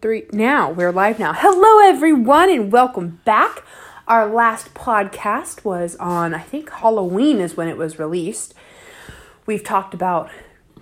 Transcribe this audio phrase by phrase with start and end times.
[0.00, 0.24] three.
[0.32, 1.34] Now we're live now.
[1.34, 3.62] Hello, everyone, and welcome back.
[4.08, 8.54] Our last podcast was on, I think Halloween is when it was released.
[9.44, 10.30] We've talked about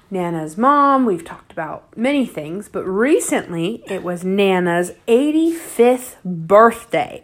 [0.09, 7.23] Nana's mom, we've talked about many things, but recently it was Nana's 85th birthday.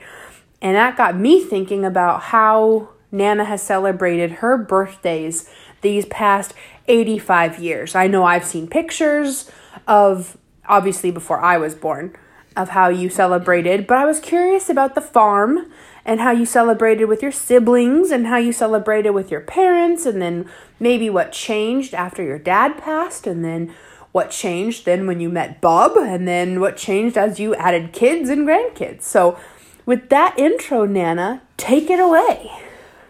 [0.60, 5.48] And that got me thinking about how Nana has celebrated her birthdays
[5.82, 6.54] these past
[6.88, 7.94] 85 years.
[7.94, 9.48] I know I've seen pictures
[9.86, 10.36] of
[10.66, 12.14] obviously before I was born
[12.56, 15.70] of how you celebrated, but I was curious about the farm
[16.04, 20.20] and how you celebrated with your siblings and how you celebrated with your parents and
[20.20, 20.48] then
[20.78, 23.74] maybe what changed after your dad passed and then
[24.12, 28.28] what changed then when you met Bob and then what changed as you added kids
[28.28, 29.02] and grandkids.
[29.02, 29.38] So
[29.86, 32.50] with that intro, Nana, take it away.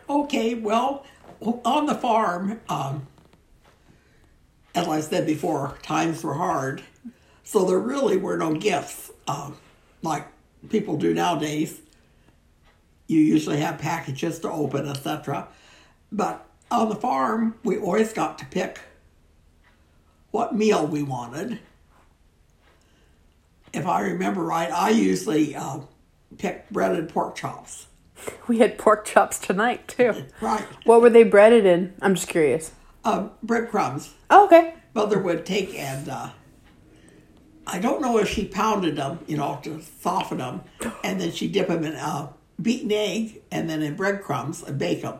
[0.08, 1.04] Okay, well,
[1.64, 3.06] on the farm, um,
[4.74, 6.82] as I said before, times were hard.
[7.44, 9.56] So there really were no gifts um,
[10.02, 10.26] like
[10.70, 11.80] people do nowadays.
[13.06, 15.48] You usually have packages to open, etc.
[16.10, 18.80] But on the farm, we always got to pick
[20.30, 21.60] what meal we wanted.
[23.72, 25.80] If I remember right, I usually uh,
[26.38, 27.86] picked breaded pork chops.
[28.46, 30.24] We had pork chops tonight too.
[30.40, 30.64] Right.
[30.84, 31.94] What were they breaded in?
[32.00, 32.72] I'm just curious.
[33.04, 34.14] Uh, breadcrumbs.
[34.30, 34.74] Oh, okay.
[34.94, 36.30] Mother would take and uh,
[37.66, 40.62] I don't know if she pounded them, you know, to soften them,
[41.02, 45.02] and then she dip them in a beaten egg and then in breadcrumbs and bake
[45.02, 45.18] them.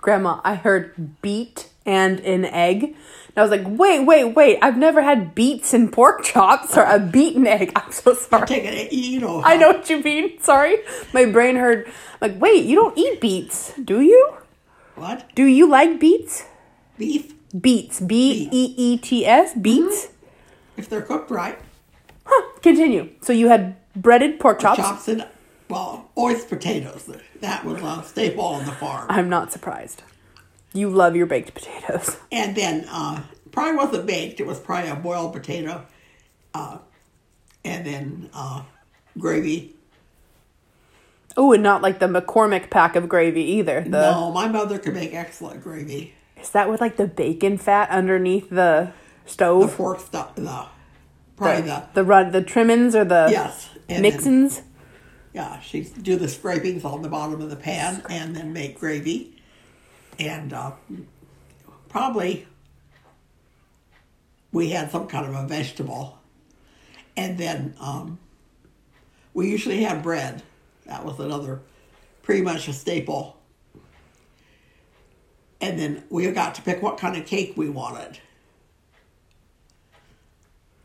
[0.00, 2.82] Grandma, I heard beet and an egg.
[2.82, 2.96] And
[3.36, 4.58] I was like, wait, wait, wait.
[4.60, 7.72] I've never had beets and pork chops or a beaten egg.
[7.76, 8.46] I'm so sorry.
[8.46, 9.42] Take it, eh, you know.
[9.44, 10.40] I know what you mean.
[10.40, 10.78] Sorry.
[11.14, 11.90] My brain heard,
[12.20, 14.34] like, wait, you don't eat beets, do you?
[14.96, 15.30] What?
[15.34, 16.44] Do you like beets?
[16.98, 17.32] Beef?
[17.58, 18.00] Beets.
[18.00, 19.54] B E E T S.
[19.54, 20.06] Beets?
[20.06, 20.80] Mm-hmm.
[20.80, 21.58] If they're cooked right.
[22.34, 22.58] Huh.
[22.62, 23.10] Continue.
[23.20, 24.78] So you had breaded pork chops.
[24.78, 25.26] Chops and,
[25.68, 27.10] well, oyster potatoes.
[27.40, 29.06] That was a staple on the farm.
[29.10, 30.02] I'm not surprised.
[30.72, 32.16] You love your baked potatoes.
[32.32, 35.86] And then, uh, probably wasn't baked, it was probably a boiled potato.
[36.54, 36.78] Uh,
[37.64, 38.62] and then uh,
[39.18, 39.74] gravy.
[41.36, 43.82] Oh, and not like the McCormick pack of gravy either.
[43.82, 46.14] The, No, my mother could make excellent gravy.
[46.40, 48.92] Is that with like the bacon fat underneath the
[49.26, 49.70] stove?
[49.70, 50.66] The pork stuff, the,
[51.36, 53.70] probably the, the run, the trimmings or the yes.
[53.88, 54.62] then- mixins?
[55.34, 59.40] Yeah, she do the scrapings on the bottom of the pan and then make gravy,
[60.18, 60.72] and uh,
[61.88, 62.46] probably
[64.52, 66.18] we had some kind of a vegetable,
[67.16, 68.18] and then um,
[69.32, 70.42] we usually had bread.
[70.84, 71.62] That was another
[72.22, 73.38] pretty much a staple.
[75.60, 78.18] And then we got to pick what kind of cake we wanted.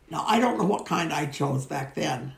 [0.09, 2.33] Now I don't know what kind I chose back then.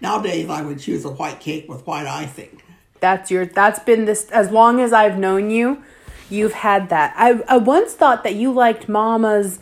[0.00, 2.60] Nowadays, I would choose a white cake with white icing.
[3.00, 3.46] That's your.
[3.46, 5.82] That's been this as long as I've known you.
[6.30, 7.14] You've had that.
[7.16, 9.60] I I once thought that you liked Mama's.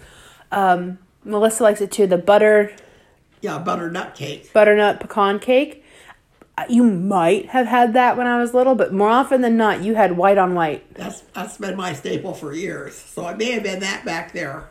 [0.51, 2.07] Um, Melissa likes it too.
[2.07, 2.73] The butter
[3.41, 4.53] Yeah, butternut cake.
[4.53, 5.85] butternut pecan cake.
[6.59, 9.83] Uh, You might have had that when I was little, but more often than not,
[9.83, 10.93] you had white on white.
[10.95, 12.95] That's that's been my staple for years.
[12.97, 14.69] So it may have been that back there.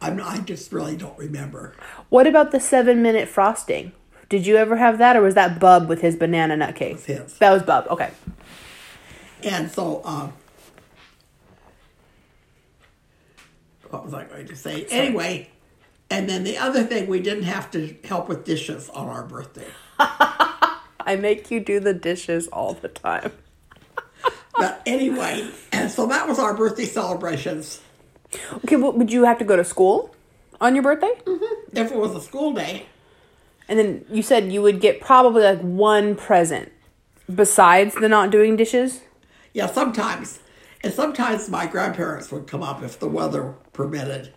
[0.00, 1.74] I'm not, I just really don't remember.
[2.08, 3.92] What about the seven minute frosting?
[4.28, 6.94] Did you ever have that, or was that Bub with his banana nut cake?
[6.94, 7.38] Was his.
[7.38, 7.86] That was Bub.
[7.90, 8.10] Okay.
[9.42, 10.32] And so, um,
[13.90, 14.86] what was I going to say?
[14.90, 15.50] Anyway,
[16.10, 19.66] and then the other thing, we didn't have to help with dishes on our birthday.
[19.98, 23.32] I make you do the dishes all the time.
[24.56, 27.80] But anyway, and so that was our birthday celebrations.
[28.64, 30.14] Okay, well, would you have to go to school
[30.60, 31.12] on your birthday?
[31.72, 32.86] If it was a school day,
[33.68, 36.72] And then you said you would get probably like one present
[37.32, 39.02] besides the not doing dishes.
[39.52, 40.40] Yeah, sometimes.
[40.82, 44.32] And sometimes my grandparents would come up if the weather permitted.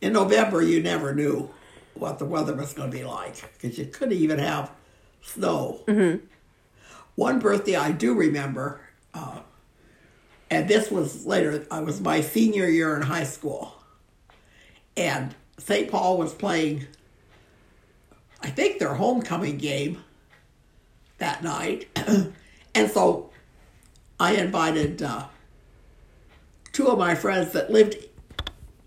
[0.00, 1.50] In November, you never knew
[1.94, 4.70] what the weather was going to be like because you couldn't even have
[5.22, 5.82] snow.
[5.86, 6.24] Mm-hmm.
[7.14, 8.80] One birthday I do remember,
[9.14, 9.40] uh,
[10.50, 13.72] and this was later, I was my senior year in high school.
[14.96, 15.88] And St.
[15.88, 16.86] Paul was playing,
[18.42, 20.02] I think, their homecoming game
[21.18, 21.88] that night.
[22.74, 23.30] and so
[24.18, 25.26] I invited uh,
[26.72, 27.96] two of my friends that lived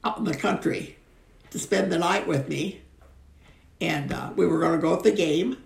[0.04, 0.98] out in the country
[1.52, 2.82] to spend the night with me.
[3.80, 5.58] And uh, we were going to go at the game.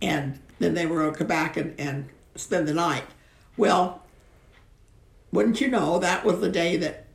[0.00, 3.04] And then they were going to come back and, and spend the night.
[3.56, 4.01] Well,
[5.32, 7.06] wouldn't you know, that was the day that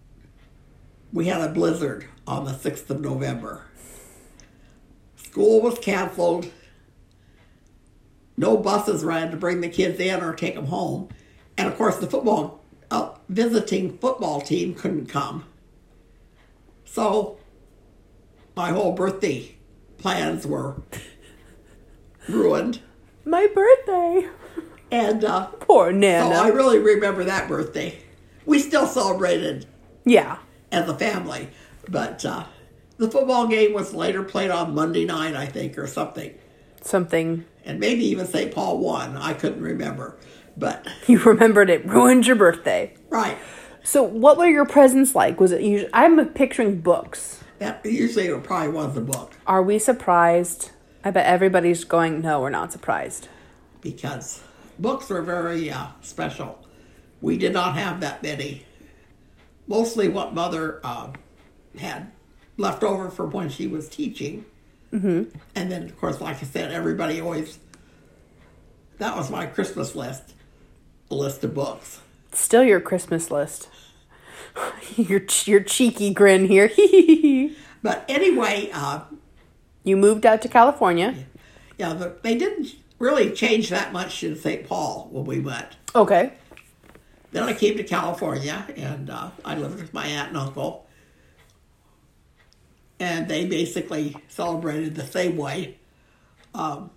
[1.14, 3.64] we had a blizzard on the 6th of November.
[5.16, 6.52] school was canceled.
[8.36, 11.10] No buses ran to bring the kids in or take them home.
[11.58, 15.46] And of course, the football, uh, visiting football team couldn't come.
[16.86, 17.38] So
[18.56, 19.56] my whole birthday
[19.98, 20.81] plans were
[22.30, 22.80] ruined.
[23.25, 24.30] My birthday.
[24.92, 26.36] And uh, Poor so Nana.
[26.36, 28.00] I really remember that birthday.
[28.47, 29.67] We still celebrated
[30.05, 30.38] yeah.
[30.71, 31.49] as a family,
[31.88, 32.45] but uh,
[32.97, 36.33] the football game was later played on Monday night, I think, or something.
[36.81, 38.51] Something And maybe even St.
[38.53, 39.17] Paul won.
[39.17, 40.17] I couldn't remember.
[40.55, 42.95] But, you remembered it ruined your birthday.
[43.09, 43.38] right.
[43.83, 45.39] So, what were your presents like?
[45.39, 45.89] Was it usually?
[45.94, 47.41] I'm picturing books.
[47.59, 50.71] That usually it probably was the book Are we surprised?
[51.05, 52.21] I bet everybody's going.
[52.21, 53.29] No, we're not surprised.
[53.81, 54.41] because
[54.79, 56.59] books were very uh, special.
[57.22, 58.66] We did not have that many.
[59.68, 61.12] Mostly what mother uh,
[61.78, 62.12] had
[62.58, 64.46] left over from when she was teaching.
[64.94, 65.38] Mm-hmm.
[65.56, 67.60] And then, of course, like I said, everybody always,
[69.00, 70.34] that was my Christmas list,
[71.12, 72.00] a list of books.
[72.31, 73.69] Still your Christmas list.
[74.96, 76.72] your your cheeky grin here.
[77.84, 79.02] But anyway, uh,
[79.84, 81.14] you moved out to California.
[81.78, 84.68] yeah, the, they didn't really change that much in St.
[84.68, 85.78] Paul when we went.
[85.96, 86.34] Okay.
[87.31, 90.88] Then I came to California and uh, I lived with my aunt and uncle.
[93.00, 95.77] And they basically celebrated the same way.
[96.56, 96.89] Um,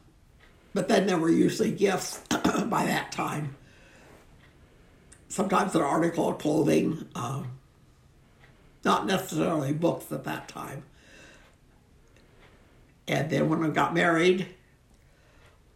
[0.73, 3.57] but then there were usually gifts by that time.
[5.29, 7.51] Sometimes an article of clothing, um,
[8.85, 10.85] not necessarily books at that time.
[13.07, 14.47] And then when I got married,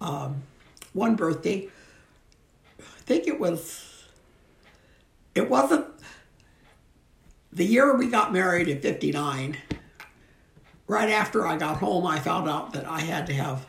[0.01, 0.43] um,
[0.93, 1.69] one birthday,
[2.79, 3.94] I think it was
[5.35, 5.87] it wasn't
[7.53, 9.57] the year we got married in 59
[10.87, 13.67] right after i got home i found out that i had to have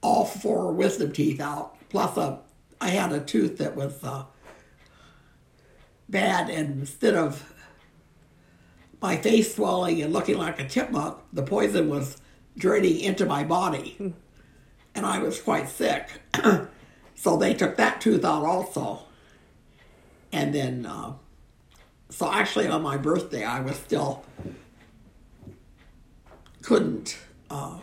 [0.00, 2.38] all four wisdom teeth out plus a
[2.80, 4.24] i had a tooth that was uh,
[6.08, 7.52] bad and instead of
[9.00, 12.18] my face swelling and looking like a chipmunk the poison was
[12.58, 13.96] draining into my body.
[14.94, 16.08] And i was quite sick.
[17.20, 19.02] So they took that tooth out also
[20.32, 21.14] and then, uh,
[22.10, 24.24] so actually on my birthday, I was still
[26.62, 27.16] couldn't
[27.50, 27.78] uh,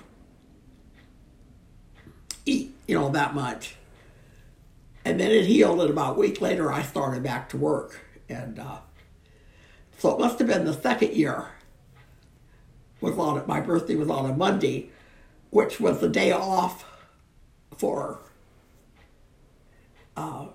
[2.46, 3.76] eat, you know, that much.
[5.04, 8.00] And then it healed, and about a week later, I started back to work.
[8.30, 8.78] And uh,
[9.98, 11.48] so it must have been the second year.
[13.02, 13.44] Was on.
[13.48, 14.90] My birthday was on a Monday,
[15.50, 16.86] which was the day off
[17.76, 18.20] for
[20.16, 20.48] uh,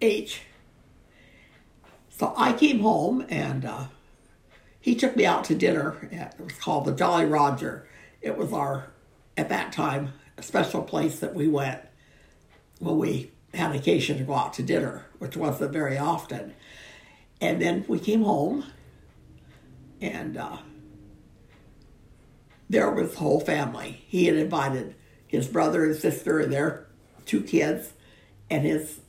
[0.00, 0.42] H.
[2.20, 3.84] So I came home and uh,
[4.78, 5.96] he took me out to dinner.
[6.12, 7.88] At, it was called the Jolly Roger.
[8.20, 8.88] It was our,
[9.38, 11.80] at that time, a special place that we went
[12.78, 16.52] when we had occasion to go out to dinner, which wasn't very often.
[17.40, 18.66] And then we came home
[20.02, 20.58] and uh,
[22.68, 24.04] there was the whole family.
[24.06, 24.94] He had invited
[25.26, 26.86] his brother and sister and their
[27.24, 27.94] two kids
[28.50, 29.00] and his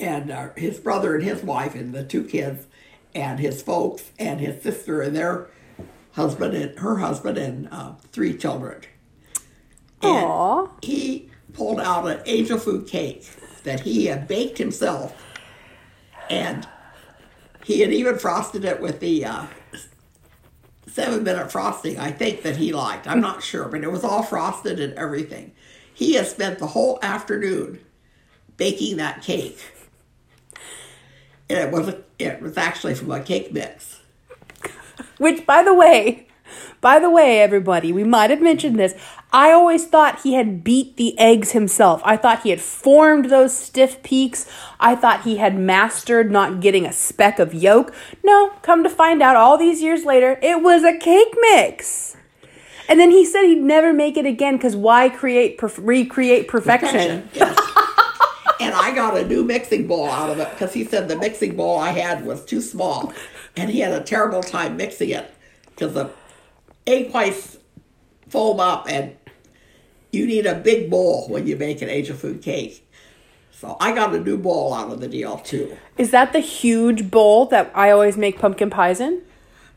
[0.00, 2.66] and uh, his brother and his wife and the two kids
[3.14, 5.48] and his folks and his sister and their
[6.12, 8.80] husband and her husband and uh, three children.
[10.02, 10.68] And Aw.
[10.82, 13.28] he pulled out an angel food cake
[13.64, 15.14] that he had baked himself,
[16.30, 16.68] and
[17.64, 19.46] he had even frosted it with the uh,
[20.86, 21.98] seven minute frosting.
[21.98, 23.08] I think that he liked.
[23.08, 25.52] I'm not sure, but it was all frosted and everything.
[25.92, 27.80] He had spent the whole afternoon
[28.56, 29.58] baking that cake.
[31.50, 34.00] And it was it was actually from a cake mix.
[35.18, 36.28] Which, by the way,
[36.80, 38.94] by the way, everybody, we might have mentioned this.
[39.32, 42.00] I always thought he had beat the eggs himself.
[42.04, 44.48] I thought he had formed those stiff peaks.
[44.80, 47.92] I thought he had mastered not getting a speck of yolk.
[48.24, 52.16] No, come to find out, all these years later, it was a cake mix.
[52.88, 57.28] And then he said he'd never make it again because why create perf- recreate perfection?
[57.34, 57.58] Yes.
[58.60, 61.56] and I got a new mixing bowl out of it because he said the mixing
[61.56, 63.12] bowl I had was too small,
[63.56, 65.32] and he had a terrible time mixing it
[65.70, 66.10] because the
[66.86, 67.58] egg whites
[68.28, 69.16] foam up, and
[70.12, 72.84] you need a big bowl when you make an angel food cake.
[73.52, 75.76] So I got a new bowl out of the deal too.
[75.96, 79.22] Is that the huge bowl that I always make pumpkin pies in?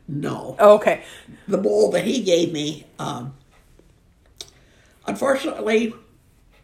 [0.08, 1.04] No, Oh, okay.
[1.48, 2.86] the bowl that he gave me.
[3.00, 3.34] Um,
[5.08, 5.94] unfortunately,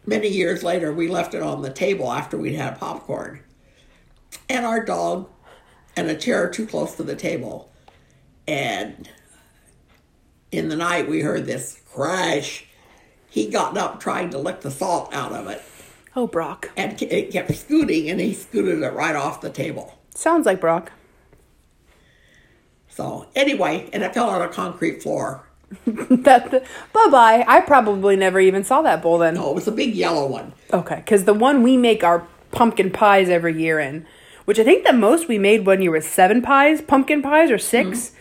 [0.08, 3.40] many years later, we left it on the table after we'd had popcorn,
[4.48, 5.28] and our dog
[5.96, 7.70] and a chair too close to the table,
[8.46, 9.08] and
[10.50, 12.64] in the night we heard this crash.
[13.30, 15.62] He got up trying to lick the salt out of it,
[16.16, 16.70] Oh, Brock.
[16.76, 19.98] and it kept scooting, and he scooted it right off the table.
[20.14, 20.90] Sounds like Brock.
[22.88, 25.47] So anyway, and it fell on a concrete floor.
[25.86, 26.50] that
[26.92, 27.44] bye bye.
[27.46, 29.34] I probably never even saw that bowl then.
[29.34, 30.52] No, it was a big yellow one.
[30.72, 34.06] Okay, because the one we make our pumpkin pies every year in,
[34.46, 37.58] which I think the most we made one year was seven pies, pumpkin pies, or
[37.58, 38.14] 6 mm-hmm.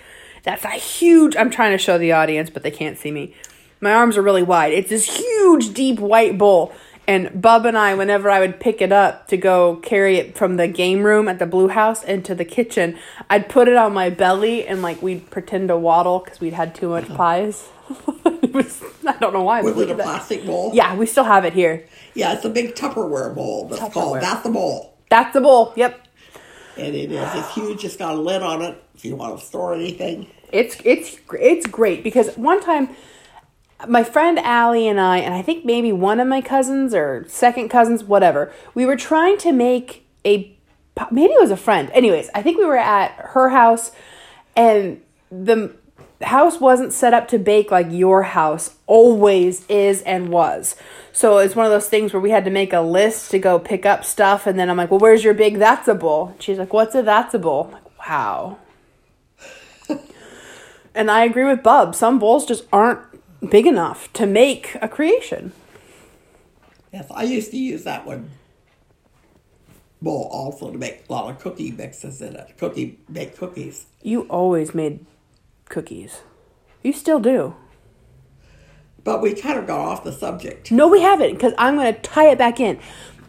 [0.43, 1.35] That's a huge.
[1.35, 3.35] I'm trying to show the audience, but they can't see me.
[3.81, 4.71] My arms are really wide.
[4.71, 6.73] It's this huge, deep white bowl.
[7.07, 10.57] And Bub and I, whenever I would pick it up to go carry it from
[10.57, 12.97] the game room at the Blue House into the kitchen,
[13.29, 16.75] I'd put it on my belly and like we'd pretend to waddle because we'd had
[16.75, 17.69] too much pies.
[18.25, 19.61] it was, I don't know why.
[19.61, 20.71] we it a plastic bowl?
[20.73, 21.85] Yeah, we still have it here.
[22.13, 23.69] Yeah, it's a big Tupperware bowl.
[23.69, 23.93] That's Tupperware.
[23.93, 24.21] called.
[24.21, 25.71] That's the bowl, That's the bowl.
[25.77, 26.07] Yep.
[26.75, 27.35] and it is.
[27.35, 27.85] It's huge.
[27.85, 30.27] It's got a lid on it if you want to store anything.
[30.51, 32.89] It's it's it's great because one time
[33.85, 37.69] my friend Allie and I and I think maybe one of my cousins or second
[37.69, 40.55] cousins whatever we were trying to make a
[41.11, 41.91] maybe it was a friend.
[41.93, 43.91] Anyways I think we were at her house
[44.55, 45.75] and the
[46.23, 50.75] house wasn't set up to bake like your house always is and was.
[51.11, 53.59] So it's one of those things where we had to make a list to go
[53.59, 56.35] pick up stuff and then I'm like well where's your big that's a bowl?
[56.39, 57.65] She's like what's a that's a bowl?
[57.65, 58.57] I'm like wow.
[60.97, 61.93] And I agree with Bub.
[61.93, 62.99] Some bowls just aren't
[63.49, 65.53] big enough to make a creation.
[66.93, 68.31] Yes, I used to use that one
[70.01, 72.55] bowl also to make a lot of cookie mixes in it.
[72.57, 73.87] Cookie make cookies.
[74.01, 75.05] You always made
[75.65, 76.21] cookies.
[76.83, 77.55] You still do.
[79.03, 80.71] But we kind of got off the subject.
[80.71, 82.79] No, we haven't, because I'm going to tie it back in.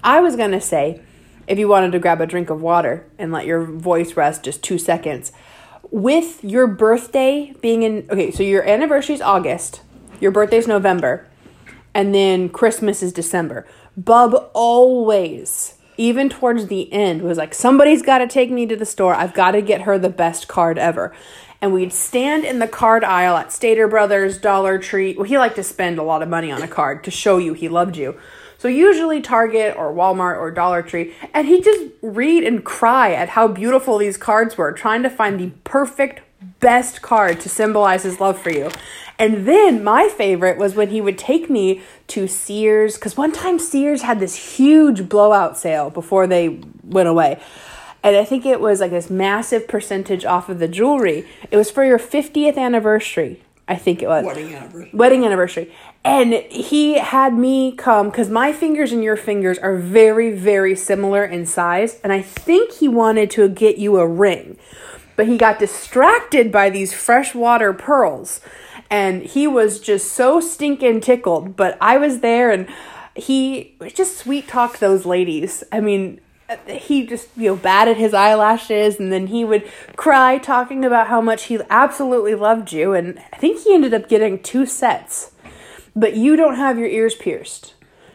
[0.03, 1.00] I was going to say,
[1.47, 4.62] if you wanted to grab a drink of water and let your voice rest just
[4.62, 5.33] two seconds,
[5.91, 9.81] with your birthday being in, okay, so your anniversary is August,
[10.21, 11.27] your birthday's November,
[11.95, 13.67] and then Christmas is December.
[13.97, 18.87] Bub always, even towards the end, was like, somebody's got to take me to the
[18.87, 19.15] store.
[19.15, 21.15] I've got to get her the best card ever.
[21.61, 25.17] And we'd stand in the card aisle at Stater Brothers, Dollar Tree.
[25.17, 27.55] Well, he liked to spend a lot of money on a card to show you
[27.55, 28.17] he loved you.
[28.59, 33.31] So usually Target or Walmart or Dollar Tree, and he'd just read and cry at
[33.31, 36.21] how beautiful these cards were, trying to find the perfect
[36.61, 38.71] best card to symbolize his love for you.
[39.19, 43.59] And then my favorite was when he would take me to Sears, because one time
[43.59, 47.41] Sears had this huge blowout sale before they went away.
[48.05, 51.27] And I think it was like this massive percentage off of the jewelry.
[51.50, 54.91] It was for your 50th anniversary, I think it was Wedding anniversary.
[54.93, 55.73] wedding anniversary.
[56.05, 61.25] And he had me come because my fingers and your fingers are very, very similar
[61.25, 62.00] in size.
[62.05, 64.57] And I think he wanted to get you a ring.
[65.19, 68.41] But he got distracted by these freshwater pearls.
[68.89, 71.57] And he was just so stinking tickled.
[71.57, 72.69] But I was there and
[73.17, 75.65] he just sweet talked those ladies.
[75.73, 76.21] I mean,
[76.69, 81.21] he just you know batted his eyelashes and then he would cry talking about how
[81.21, 85.33] much he absolutely loved you and i think he ended up getting two sets
[85.95, 87.75] but you don't have your ears pierced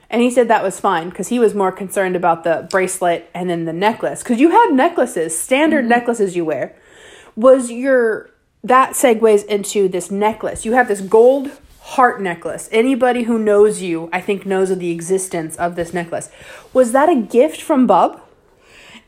[0.10, 3.52] and he said that was fine because he was more concerned about the bracelet and
[3.52, 5.90] then the necklace because you have necklaces standard mm-hmm.
[5.90, 6.76] necklaces you wear
[7.36, 8.30] was your
[8.64, 10.66] that segues into this necklace.
[10.66, 12.70] You have this gold heart necklace.
[12.72, 16.30] Anybody who knows you i think knows of the existence of this necklace.
[16.74, 18.22] Was that a gift from bub?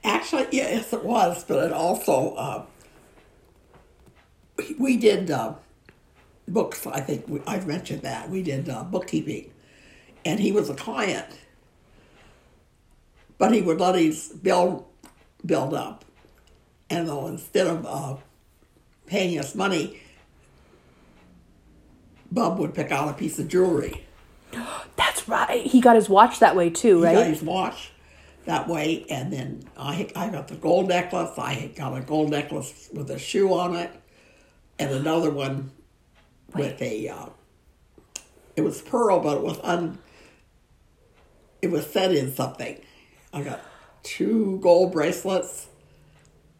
[0.03, 2.65] Actually, yes, it was, but it also uh,
[4.77, 5.53] we- did uh,
[6.47, 6.85] books.
[6.85, 8.29] I think we, I've mentioned that.
[8.29, 9.51] We did uh, bookkeeping,
[10.23, 11.25] and he was a client,
[13.39, 14.87] but he would let his bill
[15.43, 16.05] build up,
[16.89, 18.17] and though instead of uh,
[19.05, 20.01] paying us money,
[22.31, 24.05] Bub would pick out a piece of jewelry.
[24.95, 25.65] That's right.
[25.65, 27.15] He got his watch that way too, right?
[27.15, 27.91] He got his watch
[28.45, 31.37] that way, and then I I got the gold necklace.
[31.37, 33.91] I got a gold necklace with a shoe on it,
[34.79, 35.71] and another one
[36.53, 37.09] with a.
[37.09, 37.25] Uh,
[38.55, 39.97] it was pearl, but it was un.
[41.61, 42.79] It was set in something.
[43.33, 43.61] I got
[44.03, 45.67] two gold bracelets,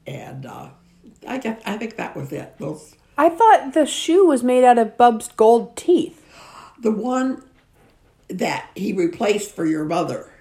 [0.07, 0.69] and uh,
[1.27, 2.57] I guess I think that was it.
[2.59, 6.21] Those I thought the shoe was made out of Bub's gold teeth.
[6.79, 7.43] the one
[8.27, 10.31] that he replaced for your mother.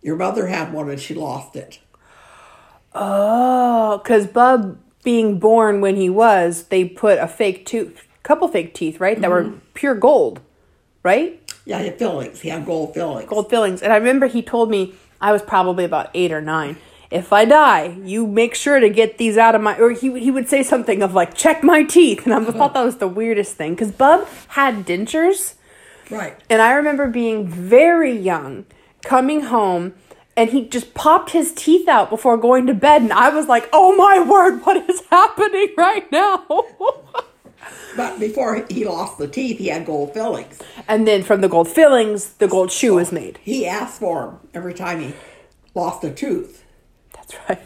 [0.00, 1.80] Your mother had one and she lost it.
[2.94, 8.74] Oh, because Bub being born when he was, they put a fake tooth, couple fake
[8.74, 9.20] teeth, right?
[9.20, 10.40] That were pure gold,
[11.02, 11.42] right?
[11.64, 12.40] Yeah, he had fillings.
[12.40, 13.28] He had gold fillings.
[13.28, 13.82] Gold fillings.
[13.82, 16.78] And I remember he told me I was probably about eight or nine.
[17.10, 19.78] If I die, you make sure to get these out of my.
[19.78, 22.52] Or he he would say something of like, check my teeth, and I uh-huh.
[22.52, 25.54] thought that was the weirdest thing because Bub had dentures,
[26.10, 26.36] Right.
[26.50, 28.66] and I remember being very young,
[29.02, 29.94] coming home.
[30.36, 33.68] And he just popped his teeth out before going to bed, and I was like,
[33.72, 36.46] "Oh my word, what is happening right now?"
[37.96, 40.60] But before he lost the teeth, he had gold fillings.
[40.86, 43.40] and then from the gold fillings, the gold shoe was made.
[43.42, 45.14] He asked for them every time he
[45.74, 46.64] lost a tooth.
[47.28, 47.62] That's right.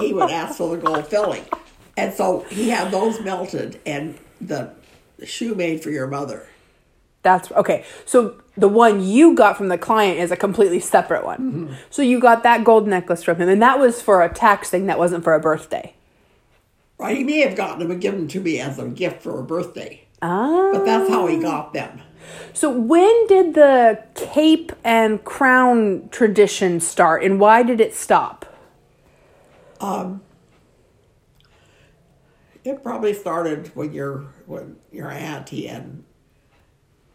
[0.00, 1.44] He would ask for the gold filling.
[1.96, 4.72] And so he had those melted and the
[5.24, 6.46] shoe made for your mother.
[7.22, 7.84] That's okay.
[8.06, 11.76] So the one you got from the client is a completely separate one.
[11.90, 14.86] So you got that gold necklace from him, and that was for a tax thing.
[14.86, 15.94] That wasn't for a birthday.
[16.98, 17.18] Right?
[17.18, 19.42] He may have gotten them and given them to me as a gift for a
[19.42, 20.06] birthday.
[20.22, 20.70] Ah.
[20.72, 22.00] But that's how he got them.
[22.54, 28.46] So when did the cape and crown tradition start, and why did it stop?
[29.80, 30.22] Um,
[32.64, 36.04] it probably started when your when your auntie and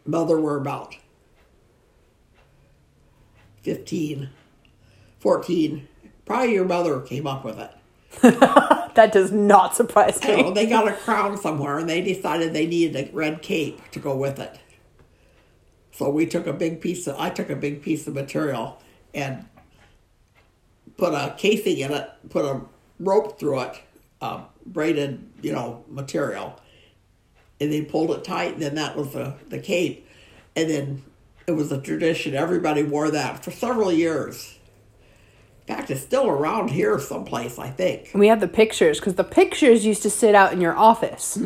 [0.05, 0.95] mother were about
[3.63, 4.29] 15,
[5.19, 5.87] 14.
[6.25, 7.71] Probably your mother came up with it.
[8.95, 10.53] That does not surprise I don't know, me.
[10.53, 14.15] they got a crown somewhere and they decided they needed a red cape to go
[14.15, 14.57] with it.
[15.91, 18.81] So we took a big piece of I took a big piece of material
[19.13, 19.45] and
[20.97, 22.61] put a casing in it, put a
[22.99, 23.81] rope through it,
[24.21, 26.59] uh, braided, you know, material.
[27.59, 30.07] And they pulled it tight, and then that was the, the cape.
[30.55, 31.03] And then
[31.47, 32.33] it was a tradition.
[32.35, 34.57] Everybody wore that for several years.
[35.67, 38.11] In fact, it's still around here someplace, I think.
[38.13, 41.39] We have the pictures because the pictures used to sit out in your office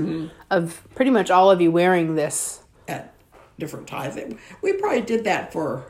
[0.51, 2.61] of pretty much all of you wearing this.
[2.87, 3.13] at
[3.57, 4.17] different times.
[4.61, 5.85] We probably did that for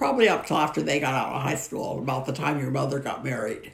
[0.00, 2.98] probably up till after they got out of high school, about the time your mother
[2.98, 3.70] got married.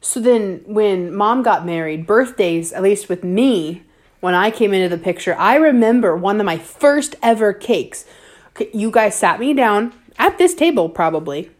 [0.00, 3.82] So then, when mom got married, birthdays, at least with me,
[4.20, 8.04] when I came into the picture, I remember one of my first ever cakes.
[8.72, 11.50] You guys sat me down at this table, probably.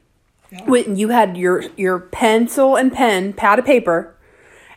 [0.53, 0.65] Yeah.
[0.67, 4.15] When you had your your pencil and pen, pad of paper,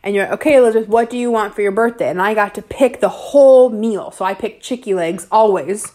[0.02, 0.90] and you're okay, Elizabeth.
[0.90, 2.10] What do you want for your birthday?
[2.10, 4.10] And I got to pick the whole meal.
[4.10, 5.92] So I picked chicky legs always.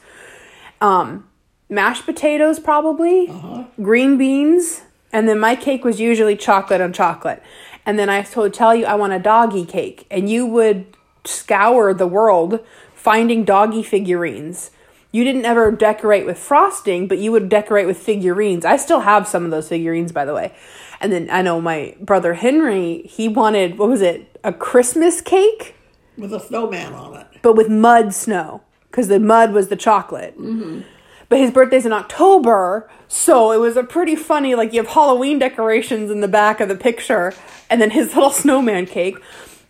[0.81, 1.30] Um,
[1.71, 3.65] mashed potatoes, probably uh-huh.
[3.81, 7.43] green beans, and then my cake was usually chocolate on chocolate.
[7.87, 10.87] And then I would tell you I want a doggy cake, and you would
[11.25, 12.61] scour the world
[12.95, 14.71] finding doggy figurines.
[15.13, 18.65] You didn't ever decorate with frosting, but you would decorate with figurines.
[18.65, 20.55] I still have some of those figurines, by the way.
[21.01, 25.75] And then I know my brother Henry, he wanted, what was it, a Christmas cake?
[26.17, 27.27] With a snowman on it.
[27.43, 30.39] but with mud snow because the mud was the chocolate.
[30.39, 30.83] Mm-hmm.
[31.31, 34.55] But his birthday's in October, so it was a pretty funny.
[34.55, 37.33] Like you have Halloween decorations in the back of the picture,
[37.71, 39.17] and then his little snowman cake.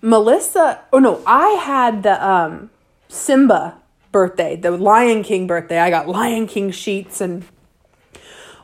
[0.03, 2.70] Melissa, oh no, I had the um,
[3.09, 3.77] Simba
[4.11, 5.79] birthday, the Lion King birthday.
[5.79, 7.44] I got Lion King sheets and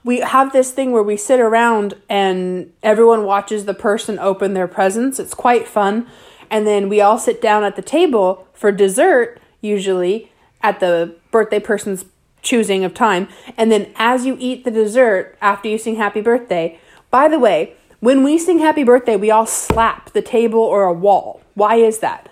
[0.07, 4.69] we have this thing where we sit around and everyone watches the person open their
[4.69, 5.19] presents.
[5.19, 6.07] It's quite fun.
[6.49, 10.31] And then we all sit down at the table for dessert, usually
[10.63, 12.05] at the birthday person's
[12.47, 13.29] choosing of time.
[13.59, 16.79] And then as you eat the dessert after you sing happy birthday,
[17.11, 20.93] by the way, when we sing happy birthday, we all slap the table or a
[20.93, 21.43] wall.
[21.55, 22.29] Why is that?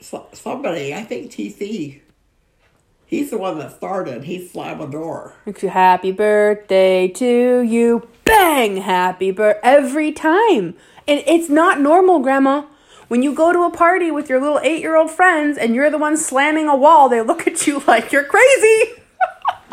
[0.00, 2.00] So, somebody, I think TC,
[3.06, 4.24] he's the one that started.
[4.24, 5.34] He slammed a door.
[5.44, 8.08] Makes you Happy birthday to you.
[8.24, 8.78] Bang!
[8.78, 9.60] Happy birthday.
[9.62, 10.74] Every time.
[11.06, 12.64] And it's not normal, Grandma.
[13.10, 15.90] When you go to a party with your little eight year old friends and you're
[15.90, 19.02] the one slamming a wall, they look at you like you're crazy.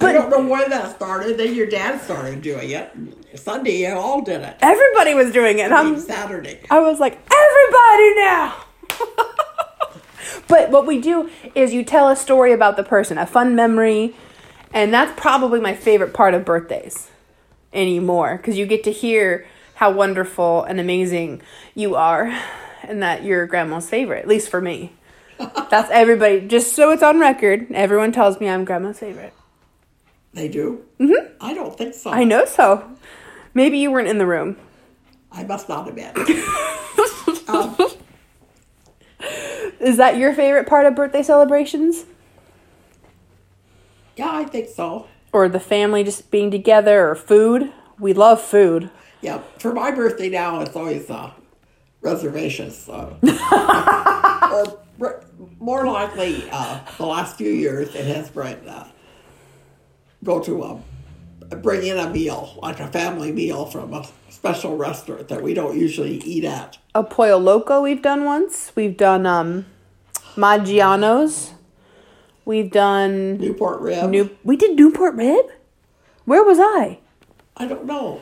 [0.00, 1.36] I don't know when that started.
[1.36, 2.92] Then your dad started doing it.
[3.34, 4.56] Sunday, you all did it.
[4.60, 5.72] Everybody was doing it.
[5.72, 6.60] I mean, Saturday.
[6.70, 8.64] I was like, everybody now.
[10.46, 14.14] but what we do is you tell a story about the person, a fun memory,
[14.72, 17.10] and that's probably my favorite part of birthdays
[17.72, 21.42] anymore because you get to hear how wonderful and amazing
[21.74, 22.26] you are
[22.82, 24.92] and that you're grandma's favorite, at least for me.
[25.70, 29.32] That's everybody, just so it's on record, everyone tells me I'm grandma's favorite.
[30.32, 30.84] They do?
[31.00, 31.34] Mm-hmm.
[31.40, 32.10] I don't think so.
[32.10, 32.88] I know so.
[33.52, 34.56] Maybe you weren't in the room.
[35.32, 36.14] I must not have been.
[37.48, 37.76] um,
[39.80, 42.04] Is that your favorite part of birthday celebrations?
[44.16, 45.08] yeah, I think so.
[45.32, 47.72] or the family just being together or food.
[47.98, 48.90] We love food.
[49.24, 51.30] Yeah, for my birthday now, it's always uh,
[52.02, 52.86] reservations.
[52.86, 53.14] Uh,
[55.00, 55.24] or
[55.58, 58.86] more likely, uh, the last few years, it has been uh,
[60.22, 65.28] go to a bring in a meal, like a family meal from a special restaurant
[65.28, 66.76] that we don't usually eat at.
[66.94, 68.72] A pollo loco we've done once.
[68.76, 69.64] We've done um,
[70.36, 71.52] Maggiano's.
[72.44, 74.10] We've done Newport rib.
[74.10, 74.36] New.
[74.44, 75.46] We did Newport rib.
[76.26, 76.98] Where was I?
[77.56, 78.20] I don't know.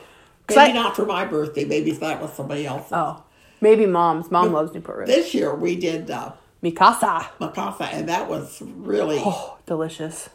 [0.57, 1.65] Maybe not for my birthday.
[1.65, 2.89] Maybe that was somebody else.
[2.93, 3.23] Oh,
[3.61, 4.31] maybe mom's.
[4.31, 5.07] Mom loves Newport rib.
[5.09, 7.27] This year we did uh, Mikasa.
[7.41, 10.29] Macasa, and that was really Oh, delicious.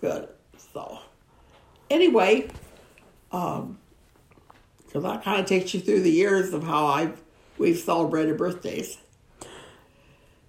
[0.00, 0.28] good.
[0.72, 0.98] So,
[1.90, 2.48] anyway,
[3.30, 3.78] um,
[4.86, 7.20] because that kind of takes you through the years of how I've
[7.58, 8.98] we've celebrated birthdays,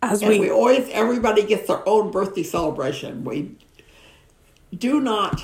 [0.01, 3.23] As and we, we, always everybody gets their own birthday celebration.
[3.23, 3.55] We
[4.75, 5.43] do not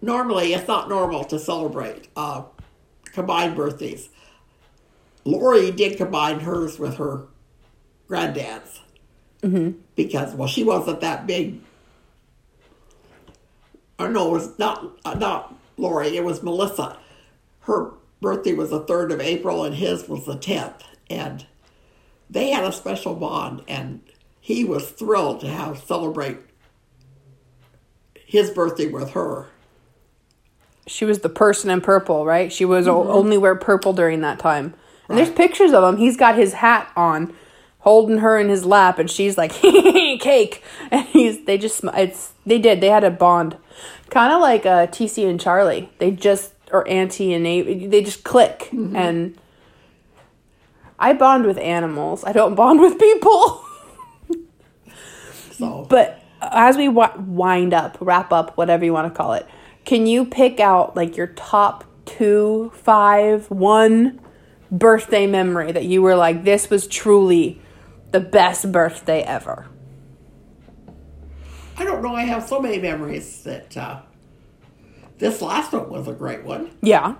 [0.00, 0.54] normally.
[0.54, 2.42] It's not normal to celebrate uh,
[3.06, 4.08] combined birthdays.
[5.24, 7.26] Lori did combine hers with her
[8.08, 8.80] granddad's.
[9.96, 11.60] Because well she wasn't that big.
[13.98, 16.98] Or no it was not uh, not Lori it was Melissa.
[17.60, 21.46] Her birthday was the 3rd of April and his was the 10th and
[22.28, 24.02] they had a special bond and
[24.40, 26.38] he was thrilled to have celebrate
[28.14, 29.46] his birthday with her
[30.90, 32.52] she was the person in purple, right?
[32.52, 34.74] She was o- only wear purple during that time.
[35.08, 35.98] And there's pictures of him.
[35.98, 37.32] He's got his hat on,
[37.80, 40.62] holding her in his lap, and she's like cake.
[40.90, 43.56] And he's they just it's they did they had a bond,
[44.10, 45.90] kind of like uh, TC and Charlie.
[45.98, 47.90] They just or Auntie and Nate.
[47.90, 49.36] They just click and.
[51.02, 52.24] I bond with animals.
[52.24, 53.64] I don't bond with people.
[55.52, 59.46] so But as we wi- wind up, wrap up, whatever you want to call it,
[59.84, 64.20] can you pick out like your top two, five, one
[64.70, 67.60] birthday memory that you were like, this was truly
[68.10, 69.66] the best birthday ever?
[71.76, 74.02] I don't know I have so many memories that uh,
[75.18, 77.14] this last one was a great one Yeah.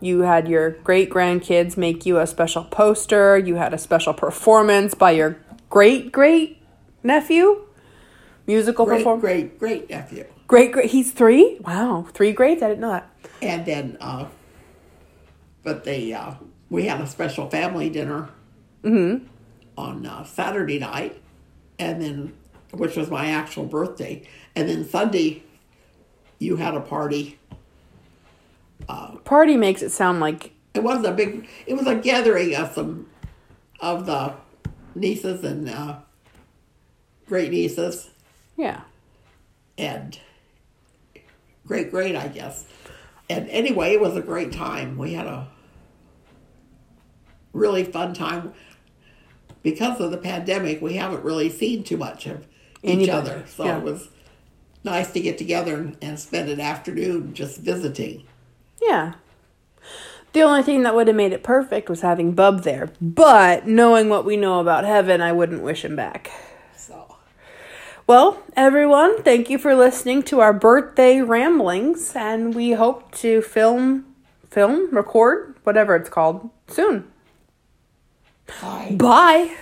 [0.00, 3.38] You had your great grandkids make you a special poster.
[3.38, 5.38] You had a special performance by your
[5.70, 6.60] great great
[7.02, 7.66] nephew.
[8.46, 9.20] Musical great performance.
[9.20, 10.90] great great nephew Great great.
[10.90, 11.58] He's three.
[11.60, 12.62] Wow, three grades.
[12.62, 13.10] I didn't know that.
[13.40, 14.26] And then, uh,
[15.62, 16.34] but they, uh,
[16.70, 18.28] we had a special family dinner
[19.76, 21.20] on uh, Saturday night,
[21.78, 22.34] and then,
[22.72, 24.22] which was my actual birthday.
[24.54, 25.42] And then Sunday,
[26.38, 27.38] you had a party.
[28.88, 32.72] Uh, Party makes it sound like It wasn't a big, it was a gathering of
[32.74, 33.08] some
[33.80, 34.34] of the
[34.94, 35.96] nieces and uh,
[37.26, 38.10] great nieces
[38.56, 38.82] yeah.
[39.78, 40.18] and
[41.66, 42.64] great great I guess.
[43.28, 44.98] And anyway, it was a great time.
[44.98, 45.48] We had a
[47.52, 48.52] really fun time.
[49.62, 52.46] Because of the pandemic, we haven't really seen too much of
[52.82, 53.44] each other.
[53.46, 53.78] So yeah.
[53.78, 54.10] it was
[54.84, 58.24] nice to get together and spend an afternoon just visiting.
[58.82, 59.14] Yeah.
[60.34, 62.90] The only thing that would have made it perfect was having Bub there.
[63.00, 66.30] But knowing what we know about heaven, I wouldn't wish him back.
[68.06, 74.04] Well, everyone, thank you for listening to our birthday ramblings, and we hope to film,
[74.50, 77.10] film, record, whatever it's called, soon.
[78.60, 78.94] bye.
[78.98, 79.56] Bye.